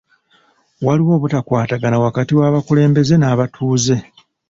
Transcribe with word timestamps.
Waliwo 0.85 1.11
obutakwatagana 1.17 1.97
wakati 2.05 2.33
w'abakulembeze 2.39 3.15
n'abatuuze. 3.17 3.95